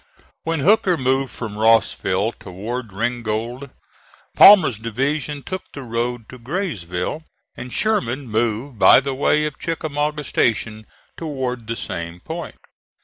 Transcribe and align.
When 0.45 0.61
Hooker 0.61 0.97
moved 0.97 1.31
from 1.31 1.59
Rossville 1.59 2.31
toward 2.31 2.91
Ringgold 2.91 3.69
Palmer's 4.35 4.79
division 4.79 5.43
took 5.43 5.71
the 5.73 5.83
road 5.83 6.27
to 6.29 6.39
Graysville, 6.39 7.25
and 7.55 7.71
Sherman 7.71 8.27
moved 8.27 8.79
by 8.79 8.99
the 8.99 9.13
way 9.13 9.45
of 9.45 9.59
Chickamauga 9.59 10.23
Station 10.23 10.87
toward 11.19 11.67
the 11.67 11.75
same 11.75 12.19
point. 12.19 12.55